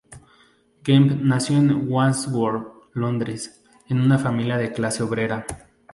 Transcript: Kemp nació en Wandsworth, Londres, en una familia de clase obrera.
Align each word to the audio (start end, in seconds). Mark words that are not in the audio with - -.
Kemp 0.81 1.11
nació 1.21 1.57
en 1.57 1.87
Wandsworth, 1.87 2.87
Londres, 2.95 3.61
en 3.87 4.01
una 4.01 4.17
familia 4.17 4.57
de 4.57 4.71
clase 4.73 5.03
obrera. 5.03 5.45